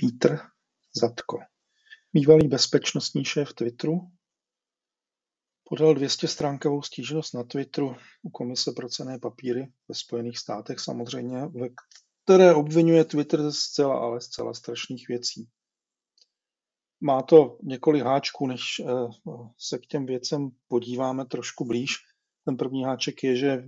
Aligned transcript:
Pítr 0.00 0.38
Zatko, 1.00 1.38
bývalý 2.12 2.48
bezpečnostní 2.48 3.24
šéf 3.24 3.54
Twitteru, 3.54 4.00
podal 5.64 5.94
200stránkovou 5.94 6.82
stížnost 6.82 7.34
na 7.34 7.44
Twitteru 7.44 7.96
u 8.22 8.30
Komise 8.30 8.72
pro 8.72 8.88
cenné 8.88 9.18
papíry 9.18 9.72
ve 9.88 9.94
Spojených 9.94 10.38
státech 10.38 10.80
samozřejmě, 10.80 11.46
ve 11.46 11.68
které 12.24 12.54
obvinuje 12.54 13.04
Twitter 13.04 13.42
ze 13.42 13.52
zcela, 13.52 13.98
ale 13.98 14.20
zcela 14.20 14.54
strašných 14.54 15.08
věcí. 15.08 15.48
Má 17.00 17.22
to 17.22 17.58
několik 17.62 18.02
háčků, 18.02 18.46
než 18.46 18.62
eh, 18.80 18.84
se 19.58 19.78
k 19.78 19.86
těm 19.86 20.06
věcem 20.06 20.48
podíváme 20.68 21.26
trošku 21.26 21.64
blíž. 21.64 21.96
Ten 22.44 22.56
první 22.56 22.84
háček 22.84 23.24
je, 23.24 23.36
že 23.36 23.64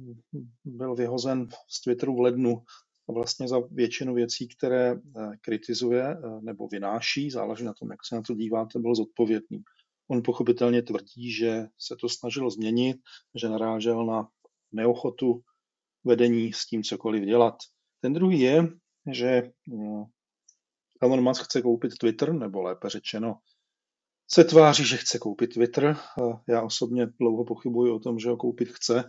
byl 0.65 0.95
vyhozen 0.95 1.49
z 1.69 1.81
Twitteru 1.81 2.17
v 2.17 2.21
lednu 2.21 2.65
vlastně 3.11 3.49
za 3.49 3.61
většinu 3.71 4.15
věcí, 4.15 4.49
které 4.49 4.93
eh, 4.93 4.99
kritizuje 5.41 6.03
eh, 6.03 6.41
nebo 6.41 6.69
vynáší, 6.69 7.31
záleží 7.31 7.65
na 7.65 7.75
tom, 7.75 7.91
jak 7.91 8.07
se 8.07 8.15
na 8.15 8.23
to 8.23 8.35
díváte, 8.35 8.79
byl 8.79 8.95
zodpovědný. 8.95 9.63
On 10.11 10.23
pochopitelně 10.23 10.83
tvrdí, 10.83 11.33
že 11.33 11.67
se 11.79 11.97
to 12.01 12.09
snažilo 12.09 12.51
změnit, 12.51 12.97
že 13.35 13.49
narážel 13.49 14.07
na 14.07 14.29
neochotu 14.73 15.41
vedení 16.05 16.53
s 16.53 16.67
tím 16.67 16.83
cokoliv 16.83 17.25
dělat. 17.25 17.55
Ten 18.01 18.13
druhý 18.13 18.41
je, 18.41 18.69
že 19.13 19.29
eh, 19.29 20.05
Elon 21.03 21.23
Musk 21.23 21.45
chce 21.45 21.63
koupit 21.63 21.99
Twitter, 21.99 22.33
nebo 22.33 22.63
lépe 22.63 22.89
řečeno, 22.89 23.35
se 24.33 24.45
tváří, 24.45 24.85
že 24.85 24.97
chce 24.97 25.19
koupit 25.19 25.55
Twitter. 25.55 25.97
Já 26.49 26.63
osobně 26.63 27.07
dlouho 27.07 27.45
pochybuji 27.45 27.93
o 27.93 27.99
tom, 27.99 28.19
že 28.19 28.29
ho 28.29 28.37
koupit 28.37 28.69
chce, 28.69 29.05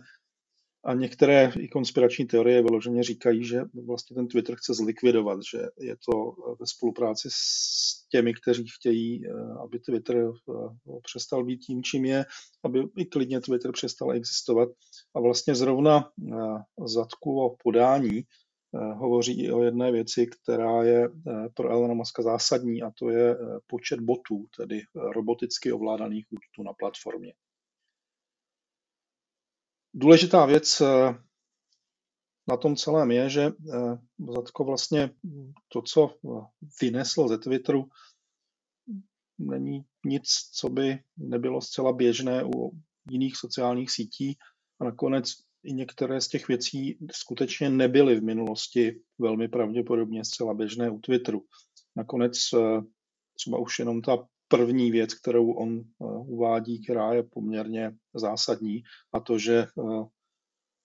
a 0.84 0.94
některé 0.94 1.52
i 1.58 1.68
konspirační 1.68 2.26
teorie 2.26 2.62
vyloženě 2.62 3.02
říkají, 3.02 3.44
že 3.44 3.60
vlastně 3.86 4.14
ten 4.14 4.28
Twitter 4.28 4.56
chce 4.56 4.74
zlikvidovat, 4.74 5.40
že 5.50 5.58
je 5.80 5.96
to 5.96 6.34
ve 6.60 6.66
spolupráci 6.66 7.28
s 7.32 8.06
těmi, 8.08 8.34
kteří 8.34 8.66
chtějí, 8.78 9.26
eh, 9.26 9.30
aby 9.64 9.78
Twitter 9.78 10.16
eh, 10.16 10.52
přestal 11.02 11.44
být 11.44 11.58
tím, 11.58 11.82
čím 11.82 12.04
je, 12.04 12.24
aby 12.64 12.82
i 12.98 13.04
klidně 13.04 13.40
Twitter 13.40 13.72
přestal 13.72 14.12
existovat. 14.12 14.68
A 15.14 15.20
vlastně 15.20 15.54
zrovna 15.54 16.08
eh, 16.08 16.34
Zatku 16.86 17.56
podání 17.64 18.22
hovoří 18.94 19.52
o 19.52 19.62
jedné 19.62 19.92
věci, 19.92 20.26
která 20.26 20.82
je 20.82 21.08
pro 21.54 21.70
Elona 21.70 21.94
Muska 21.94 22.22
zásadní, 22.22 22.82
a 22.82 22.90
to 22.98 23.10
je 23.10 23.36
počet 23.66 24.00
botů, 24.00 24.46
tedy 24.56 24.82
roboticky 24.94 25.72
ovládaných 25.72 26.26
účtů 26.30 26.62
na 26.62 26.72
platformě. 26.72 27.32
Důležitá 29.94 30.46
věc 30.46 30.80
eh, 30.80 31.14
na 32.48 32.56
tom 32.56 32.76
celém 32.76 33.10
je, 33.10 33.30
že 33.30 33.42
eh, 33.42 33.98
Zatko 34.34 34.64
vlastně 34.64 35.10
to, 35.68 35.82
co 35.82 36.10
eh, 36.10 36.28
vynesl 36.82 37.28
ze 37.28 37.38
Twitteru, 37.38 37.84
není 39.38 39.84
nic, 40.06 40.28
co 40.52 40.68
by 40.68 40.98
nebylo 41.16 41.60
zcela 41.60 41.92
běžné 41.92 42.44
u 42.44 42.70
jiných 43.10 43.36
sociálních 43.36 43.90
sítí 43.90 44.38
a 44.80 44.84
nakonec 44.84 45.32
i 45.62 45.72
některé 45.72 46.20
z 46.20 46.28
těch 46.28 46.48
věcí 46.48 46.98
skutečně 47.12 47.70
nebyly 47.70 48.20
v 48.20 48.22
minulosti 48.22 49.00
velmi 49.18 49.48
pravděpodobně 49.48 50.24
zcela 50.24 50.54
běžné 50.54 50.90
u 50.90 50.98
Twitteru. 50.98 51.44
Nakonec 51.96 52.38
třeba 53.36 53.58
už 53.58 53.78
jenom 53.78 54.02
ta 54.02 54.28
první 54.56 54.90
věc, 54.90 55.14
kterou 55.14 55.52
on 55.52 55.80
eh, 55.80 56.04
uvádí, 56.26 56.84
která 56.84 57.12
je 57.12 57.22
poměrně 57.22 57.92
zásadní, 58.14 58.82
a 59.12 59.20
to, 59.20 59.38
že 59.38 59.58
eh, 59.58 60.04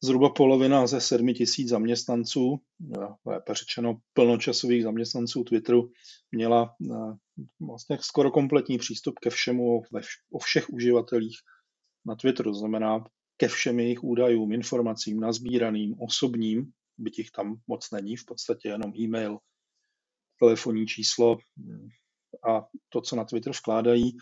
zhruba 0.04 0.30
polovina 0.30 0.88
ze 0.88 1.02
sedmi 1.02 1.34
tisíc 1.34 1.70
zaměstnanců, 1.70 2.60
eh, 2.96 3.08
lépe 3.26 3.54
řečeno 3.54 4.00
plnočasových 4.14 4.84
zaměstnanců 4.84 5.44
Twitteru, 5.44 5.92
měla 6.32 6.76
vlastně 7.60 7.98
skoro 8.02 8.32
kompletní 8.32 8.78
přístup 8.78 9.20
ke 9.20 9.30
všemu 9.30 9.82
o 10.32 10.40
všech 10.40 10.70
uživatelích 10.70 11.38
na 12.06 12.16
Twitteru, 12.16 12.54
znamená 12.54 13.04
ke 13.38 13.48
všem 13.48 13.80
jejich 13.80 14.04
údajům, 14.04 14.52
informacím, 14.52 15.20
nazbíraným, 15.20 15.96
osobním, 16.00 16.72
byť 16.98 17.20
jich 17.20 17.32
tam 17.32 17.56
moc 17.68 17.92
není, 17.92 18.16
v 18.16 18.26
podstatě 18.26 18.68
jenom 18.68 18.94
e-mail, 19.00 19.38
telefonní 20.40 20.88
číslo, 20.88 21.38
a 22.48 22.68
to, 22.90 23.02
co 23.02 23.16
na 23.16 23.24
Twitter 23.24 23.54
vkládají, 23.54 24.18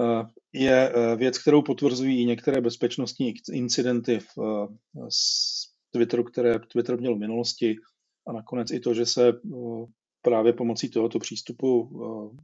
eh, 0.00 0.24
je 0.52 0.92
eh, 0.94 1.16
věc, 1.16 1.38
kterou 1.38 1.62
potvrzují 1.62 2.22
i 2.22 2.26
některé 2.26 2.60
bezpečnostní 2.60 3.34
incidenty 3.52 4.18
v 4.18 4.38
eh, 4.38 5.08
Twitteru, 5.90 6.24
které 6.24 6.58
Twitter 6.58 7.00
měl 7.00 7.16
v 7.16 7.18
minulosti 7.18 7.76
a 8.28 8.32
nakonec 8.32 8.70
i 8.70 8.80
to, 8.80 8.94
že 8.94 9.06
se 9.06 9.32
právě 10.22 10.52
pomocí 10.52 10.90
tohoto 10.90 11.18
přístupu 11.18 11.90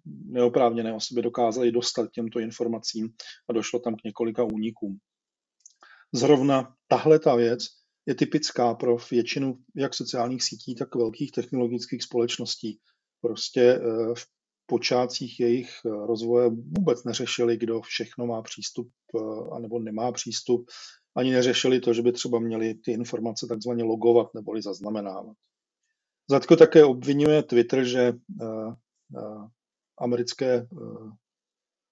neoprávněné 0.06 0.94
osoby 0.94 1.22
dokázaly 1.22 1.72
dostat 1.72 2.10
těmto 2.10 2.38
informacím 2.38 3.08
a 3.48 3.52
došlo 3.52 3.80
tam 3.80 3.94
k 3.94 4.04
několika 4.04 4.44
únikům. 4.44 4.98
Zrovna 6.12 6.74
tahle 6.88 7.18
ta 7.18 7.34
věc 7.34 7.62
je 8.06 8.14
typická 8.14 8.74
pro 8.74 8.96
většinu 9.10 9.58
jak 9.76 9.94
sociálních 9.94 10.42
sítí, 10.42 10.74
tak 10.74 10.94
velkých 10.94 11.32
technologických 11.32 12.02
společností. 12.02 12.78
Prostě 13.20 13.80
v 14.14 14.26
počátcích 14.72 15.40
jejich 15.40 15.70
eh, 15.86 15.90
rozvoje 16.06 16.48
vůbec 16.48 17.04
neřešili, 17.04 17.56
kdo 17.56 17.80
všechno 17.80 18.26
má 18.26 18.42
přístup 18.42 18.88
eh, 18.88 19.54
anebo 19.56 19.78
nemá 19.78 20.12
přístup. 20.12 20.70
Ani 21.16 21.32
neřešili 21.32 21.80
to, 21.80 21.92
že 21.92 22.02
by 22.02 22.12
třeba 22.12 22.38
měli 22.38 22.74
ty 22.74 22.92
informace 22.92 23.46
takzvaně 23.46 23.84
logovat 23.84 24.34
neboli 24.34 24.62
zaznamenávat. 24.62 25.36
Zatko 26.30 26.56
také 26.56 26.84
obvinuje 26.84 27.42
Twitter, 27.42 27.84
že 27.84 28.00
eh, 28.00 28.72
americké 30.00 30.66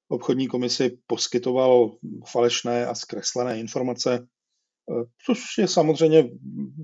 obchodní 0.08 0.48
komisi 0.48 0.98
poskytoval 1.06 1.96
falešné 2.32 2.86
a 2.86 2.94
zkreslené 2.94 3.60
informace, 3.60 4.26
což 5.26 5.38
je 5.58 5.68
samozřejmě 5.68 6.30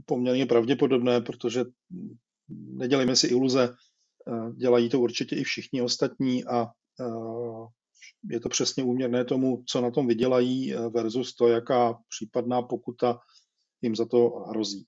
poměrně 0.06 0.46
pravděpodobné, 0.46 1.20
protože 1.20 1.64
nedělíme 2.48 3.16
si 3.16 3.26
iluze, 3.26 3.74
Dělají 4.56 4.88
to 4.88 5.00
určitě 5.00 5.36
i 5.36 5.44
všichni 5.44 5.82
ostatní 5.82 6.44
a 6.44 6.66
je 8.30 8.40
to 8.40 8.48
přesně 8.48 8.84
úměrné 8.84 9.24
tomu, 9.24 9.62
co 9.66 9.80
na 9.80 9.90
tom 9.90 10.06
vydělají 10.06 10.74
versus 10.94 11.34
to, 11.34 11.48
jaká 11.48 11.98
případná 12.08 12.62
pokuta 12.62 13.18
jim 13.82 13.96
za 13.96 14.06
to 14.06 14.28
hrozí. 14.28 14.86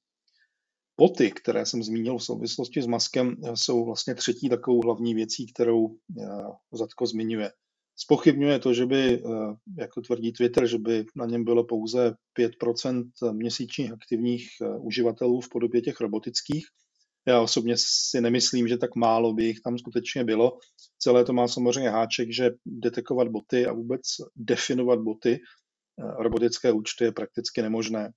Boty, 1.01 1.31
které 1.31 1.67
jsem 1.67 1.83
zmínil 1.83 2.19
v 2.19 2.25
souvislosti 2.25 2.83
s 2.83 2.87
maskem, 2.87 3.37
jsou 3.55 3.85
vlastně 3.85 4.15
třetí 4.15 4.49
takovou 4.49 4.81
hlavní 4.83 5.15
věcí, 5.15 5.47
kterou 5.47 5.97
Zatko 6.73 7.07
zmiňuje. 7.07 7.53
Spochybňuje 7.97 8.59
to, 8.59 8.75
že 8.75 8.87
by, 8.87 9.23
jak 9.79 9.95
to 9.95 10.01
tvrdí 10.01 10.33
Twitter, 10.33 10.67
že 10.67 10.79
by 10.79 11.05
na 11.17 11.27
něm 11.27 11.45
bylo 11.45 11.65
pouze 11.65 12.15
5% 12.39 13.11
měsíčních 13.33 13.93
aktivních 13.93 14.49
uživatelů 14.79 15.41
v 15.41 15.49
podobě 15.49 15.81
těch 15.81 16.01
robotických, 16.01 16.67
já 17.29 17.41
osobně 17.41 17.75
si 17.77 18.21
nemyslím, 18.21 18.69
že 18.69 18.79
tak 18.79 18.95
málo 18.95 19.33
by 19.33 19.45
jich 19.45 19.61
tam 19.61 19.79
skutečně 19.79 20.25
bylo. 20.25 20.59
Celé 20.99 21.25
to 21.25 21.33
má 21.33 21.49
samozřejmě 21.49 21.91
háček, 21.91 22.33
že 22.33 22.51
detekovat 22.67 23.29
boty 23.29 23.67
a 23.67 23.73
vůbec 23.73 24.03
definovat 24.37 25.01
boty, 25.01 25.41
eh, 25.41 26.23
robotické 26.23 26.73
účty 26.73 27.05
je 27.05 27.13
prakticky 27.13 27.63
nemožné. 27.63 28.13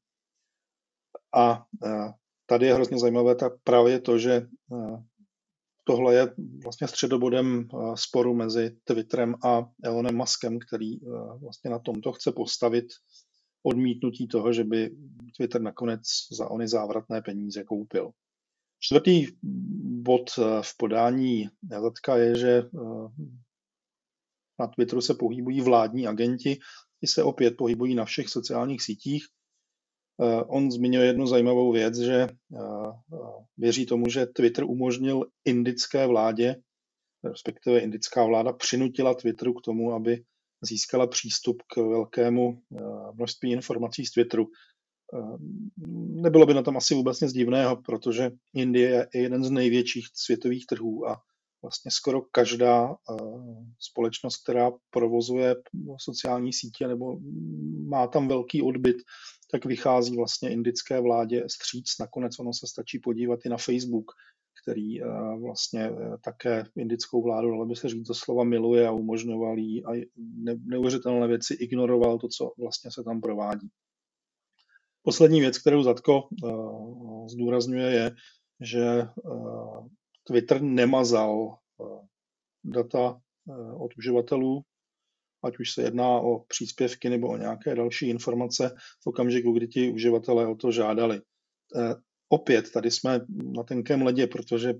A 1.35 1.65
eh, 1.85 2.11
tady 2.45 2.65
je 2.65 2.73
hrozně 2.73 2.99
zajímavé 2.99 3.35
ta 3.35 3.49
právě 3.63 3.99
to, 3.99 4.17
že 4.17 4.33
eh, 4.33 5.03
tohle 5.83 6.15
je 6.15 6.33
vlastně 6.63 6.87
středobodem 6.87 7.67
sporu 7.95 8.33
mezi 8.33 8.77
Twitterem 8.83 9.35
a 9.45 9.65
Elonem 9.83 10.15
Muskem, 10.15 10.59
který 10.59 10.99
vlastně 11.41 11.71
na 11.71 11.79
tomto 11.79 12.11
chce 12.11 12.31
postavit 12.31 12.85
odmítnutí 13.63 14.27
toho, 14.27 14.53
že 14.53 14.63
by 14.63 14.89
Twitter 15.37 15.61
nakonec 15.61 16.01
za 16.31 16.47
ony 16.47 16.67
závratné 16.67 17.21
peníze 17.21 17.63
koupil. 17.63 18.11
Čtvrtý 18.83 19.27
bod 20.01 20.31
eh, 20.37 20.43
v 20.61 20.77
podání 20.77 21.49
Zatka 21.81 22.17
je, 22.17 22.35
že 22.35 22.49
eh, 22.49 22.69
na 24.59 24.67
Twitteru 24.67 25.01
se 25.01 25.13
pohybují 25.13 25.61
vládní 25.61 26.07
agenti, 26.07 26.59
ti 26.99 27.07
se 27.07 27.23
opět 27.23 27.57
pohybují 27.57 27.95
na 27.95 28.05
všech 28.05 28.29
sociálních 28.29 28.81
sítích. 28.81 29.25
Eh, 30.21 30.43
on 30.43 30.71
zmiňuje 30.71 31.05
jednu 31.05 31.27
zajímavou 31.27 31.71
věc, 31.71 31.97
že 31.97 32.27
věří 33.57 33.85
tomu, 33.85 34.09
že 34.09 34.25
Twitter 34.25 34.63
umožnil 34.63 35.25
indické 35.45 36.07
vládě, 36.07 36.55
respektive 37.23 37.79
indická 37.79 38.25
vláda 38.25 38.53
přinutila 38.53 39.13
Twitteru 39.13 39.53
k 39.53 39.61
tomu, 39.61 39.93
aby 39.93 40.23
získala 40.61 41.07
přístup 41.07 41.61
k 41.73 41.77
velkému 41.77 42.61
množství 43.13 43.51
informací 43.51 44.05
z 44.05 44.11
Twitteru. 44.11 44.47
Nebylo 46.21 46.45
by 46.45 46.53
na 46.53 46.61
tom 46.61 46.77
asi 46.77 46.95
vůbec 46.95 47.21
nic 47.21 47.31
divného, 47.31 47.81
protože 47.81 48.31
Indie 48.53 49.07
je 49.13 49.21
jeden 49.21 49.43
z 49.43 49.51
největších 49.51 50.05
světových 50.13 50.65
trhů 50.65 51.07
a 51.07 51.21
vlastně 51.61 51.91
skoro 51.91 52.21
každá 52.21 52.95
společnost, 53.79 54.43
která 54.43 54.71
provozuje 54.89 55.55
sociální 55.97 56.53
sítě 56.53 56.87
nebo 56.87 57.17
má 57.87 58.07
tam 58.07 58.27
velký 58.27 58.61
odbyt, 58.61 58.97
tak 59.51 59.65
vychází 59.65 60.17
vlastně 60.17 60.49
indické 60.49 61.01
vládě 61.01 61.43
stříc. 61.47 61.85
Nakonec 61.99 62.39
ono 62.39 62.53
se 62.53 62.67
stačí 62.67 62.99
podívat 62.99 63.39
i 63.45 63.49
na 63.49 63.57
Facebook, 63.57 64.11
který 64.63 64.99
vlastně 65.41 65.91
také 66.23 66.63
indickou 66.77 67.23
vládu, 67.23 67.51
ale 67.51 67.65
by 67.65 67.75
se 67.75 67.89
říct, 67.89 68.17
slova 68.17 68.43
miluje 68.43 68.87
a 68.87 68.91
umožňoval 68.91 69.57
jí 69.57 69.85
a 69.85 70.05
neuvěřitelné 70.65 71.27
věci 71.27 71.53
ignoroval 71.53 72.17
to, 72.17 72.27
co 72.27 72.51
vlastně 72.59 72.91
se 72.91 73.03
tam 73.03 73.21
provádí. 73.21 73.67
Poslední 75.03 75.39
věc, 75.39 75.57
kterou 75.57 75.83
Zatko 75.83 76.27
zdůrazňuje, 77.29 77.91
je, 77.91 78.11
že 78.61 78.85
Twitter 80.23 80.61
nemazal 80.61 81.57
data 82.63 83.21
od 83.79 83.91
uživatelů, 83.97 84.61
ať 85.43 85.59
už 85.59 85.71
se 85.71 85.81
jedná 85.81 86.07
o 86.07 86.39
příspěvky 86.39 87.09
nebo 87.09 87.27
o 87.27 87.37
nějaké 87.37 87.75
další 87.75 88.09
informace 88.09 88.75
v 89.03 89.07
okamžiku, 89.07 89.51
kdy 89.51 89.67
ti 89.67 89.91
uživatelé 89.91 90.47
o 90.47 90.55
to 90.55 90.71
žádali. 90.71 91.21
Eh, 91.75 91.95
opět 92.29 92.71
tady 92.71 92.91
jsme 92.91 93.19
na 93.29 93.63
tenkém 93.63 94.01
ledě, 94.01 94.27
protože 94.27 94.73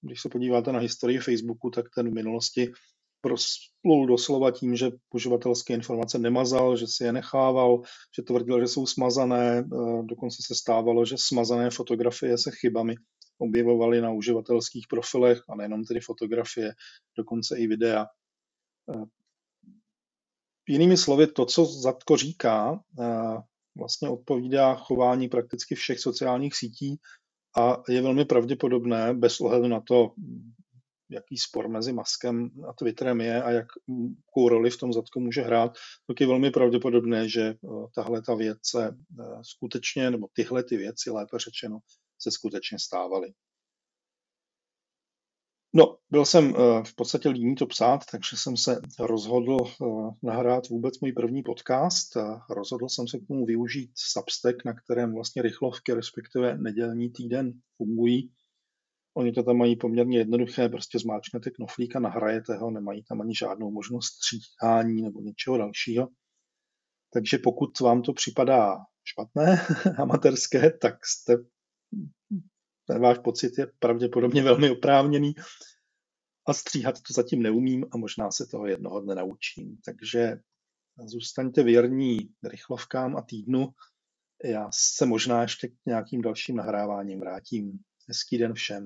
když 0.00 0.20
se 0.20 0.28
podíváte 0.28 0.72
na 0.72 0.78
historii 0.78 1.18
Facebooku, 1.18 1.70
tak 1.70 1.86
ten 1.94 2.10
v 2.10 2.14
minulosti 2.14 2.72
prosplul 3.24 4.06
doslova 4.06 4.50
tím, 4.50 4.76
že 4.76 4.92
uživatelské 5.14 5.74
informace 5.74 6.18
nemazal, 6.18 6.76
že 6.76 6.86
si 6.86 7.04
je 7.04 7.12
nechával, 7.12 7.82
že 8.16 8.22
tvrdil, 8.22 8.60
že 8.60 8.68
jsou 8.68 8.86
smazané, 8.86 9.64
eh, 9.64 10.02
dokonce 10.02 10.36
se 10.44 10.54
stávalo, 10.54 11.04
že 11.04 11.16
smazané 11.18 11.70
fotografie 11.70 12.38
se 12.38 12.50
chybami 12.60 12.94
objevovaly 13.38 14.00
na 14.00 14.12
uživatelských 14.12 14.86
profilech 14.90 15.40
a 15.48 15.56
nejenom 15.56 15.84
tedy 15.84 16.00
fotografie, 16.00 16.72
dokonce 17.16 17.58
i 17.58 17.66
videa. 17.66 18.06
Eh, 18.92 19.04
Jinými 20.68 20.96
slovy, 20.96 21.26
to, 21.26 21.46
co 21.46 21.64
Zatko 21.64 22.16
říká, 22.16 22.80
eh, 23.00 23.36
vlastně 23.76 24.08
odpovídá 24.08 24.74
chování 24.74 25.28
prakticky 25.28 25.74
všech 25.74 26.00
sociálních 26.00 26.56
sítí 26.56 26.96
a 27.56 27.82
je 27.88 28.02
velmi 28.02 28.24
pravděpodobné, 28.24 29.14
bez 29.14 29.40
ohledu 29.40 29.68
na 29.68 29.80
to, 29.80 30.12
jaký 31.10 31.36
spor 31.38 31.68
mezi 31.68 31.92
Maskem 31.92 32.50
a 32.68 32.72
Twitterem 32.72 33.20
je 33.20 33.42
a 33.42 33.50
jakou 33.50 34.48
roli 34.48 34.70
v 34.70 34.78
tom 34.78 34.92
Zatko 34.92 35.20
může 35.20 35.42
hrát, 35.42 35.72
tak 36.06 36.20
je 36.20 36.26
velmi 36.26 36.50
pravděpodobné, 36.50 37.28
že 37.28 37.42
eh, 37.42 37.56
tahle 37.94 38.22
ta 38.22 38.34
věc 38.34 38.58
se 38.62 38.86
eh, 38.88 39.24
skutečně, 39.42 40.10
nebo 40.10 40.26
tyhle 40.32 40.64
ty 40.64 40.76
věci, 40.76 41.10
lépe 41.10 41.38
řečeno, 41.38 41.78
se 42.18 42.30
skutečně 42.30 42.78
stávaly. 42.78 43.32
No, 45.76 45.96
byl 46.10 46.24
jsem 46.24 46.54
eh, 46.54 46.84
v 46.84 46.94
podstatě 46.94 47.28
líný 47.28 47.54
to 47.54 47.66
psát, 47.66 48.00
takže 48.10 48.36
jsem 48.36 48.56
se 48.56 48.80
rozhodl 49.00 49.56
nahrát 50.22 50.68
vůbec 50.68 51.00
můj 51.00 51.12
první 51.12 51.42
podcast. 51.42 52.16
Rozhodl 52.50 52.88
jsem 52.88 53.08
se 53.08 53.18
k 53.18 53.26
tomu 53.26 53.46
využít 53.46 53.90
Substack, 53.94 54.64
na 54.64 54.74
kterém 54.74 55.14
vlastně 55.14 55.42
rychlovky, 55.42 55.94
respektive 55.94 56.58
nedělní 56.58 57.10
týden 57.10 57.52
fungují. 57.76 58.30
Oni 59.16 59.32
to 59.32 59.42
tam 59.42 59.56
mají 59.56 59.76
poměrně 59.76 60.18
jednoduché, 60.18 60.68
prostě 60.68 60.98
zmáčknete 60.98 61.50
knoflík 61.50 61.96
a 61.96 62.00
nahrajete 62.00 62.56
ho, 62.56 62.70
nemají 62.70 63.04
tam 63.04 63.20
ani 63.20 63.34
žádnou 63.34 63.70
možnost 63.70 64.06
stříhání 64.06 65.02
nebo 65.02 65.20
něčeho 65.20 65.58
dalšího. 65.58 66.08
Takže 67.12 67.38
pokud 67.38 67.80
vám 67.80 68.02
to 68.02 68.12
připadá 68.12 68.76
špatné, 69.04 69.66
amatérské, 69.98 70.70
tak 70.70 71.06
jste 71.06 71.36
ten 72.86 73.00
váš 73.00 73.18
pocit 73.18 73.58
je 73.58 73.66
pravděpodobně 73.78 74.42
velmi 74.42 74.70
oprávněný 74.70 75.34
a 76.46 76.52
stříhat 76.52 76.94
to 76.94 77.12
zatím 77.14 77.42
neumím 77.42 77.86
a 77.92 77.96
možná 77.96 78.30
se 78.30 78.46
toho 78.46 78.66
jednoho 78.66 79.00
dne 79.00 79.14
naučím. 79.14 79.78
Takže 79.84 80.36
zůstaňte 81.06 81.62
věrní 81.62 82.18
rychlovkám 82.44 83.16
a 83.16 83.22
týdnu. 83.22 83.68
Já 84.44 84.68
se 84.72 85.06
možná 85.06 85.42
ještě 85.42 85.68
k 85.68 85.72
nějakým 85.86 86.22
dalším 86.22 86.56
nahráváním 86.56 87.20
vrátím. 87.20 87.78
Hezký 88.08 88.38
den 88.38 88.54
všem. 88.54 88.82